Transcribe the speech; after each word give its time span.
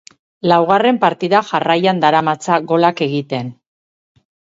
Laugarren 0.51 0.99
partida 1.03 1.41
jarraian 1.49 2.01
daramatza 2.05 2.57
golak 2.73 3.05
egiten. 3.07 3.53